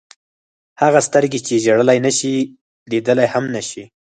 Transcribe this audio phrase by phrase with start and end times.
[0.81, 2.33] هغه سترګې چې ژړلی نه شي
[2.91, 3.83] لیدلی هم نه شي.